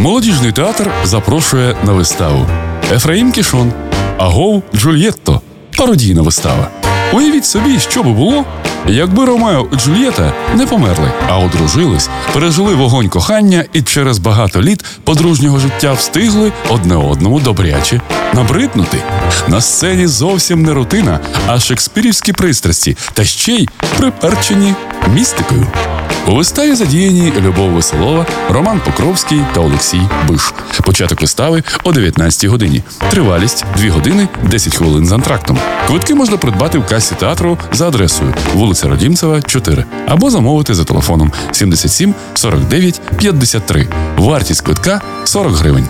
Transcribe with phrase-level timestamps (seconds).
[0.00, 2.46] Молодіжний театр запрошує на виставу
[2.92, 3.72] Ефраїм Кішон,
[4.18, 5.40] Агов Джульєтто.
[5.76, 6.68] Пародійна вистава.
[7.12, 8.44] Уявіть собі, що би було,
[8.86, 14.84] якби Ромео і Джульєта не померли, а одружились, пережили вогонь кохання і через багато літ
[15.04, 18.00] подружнього життя встигли одне одному добряче
[18.34, 18.98] набриднути.
[19.48, 24.74] На сцені зовсім не рутина, а шекспірівські пристрасті, та ще й приперчені
[25.14, 25.66] містикою.
[26.28, 30.52] У виставі задіяні Любов Веселова, Роман Покровський та Олексій Биш.
[30.84, 32.82] Початок вистави о 19 годині.
[33.10, 35.58] Тривалість 2 години 10 хвилин з антрактом.
[35.86, 41.32] Квитки можна придбати в касі театру за адресою вулиця Родімцева, 4 або замовити за телефоном
[41.52, 43.88] 77 49 53.
[44.16, 45.88] Вартість квитка 40 гривень.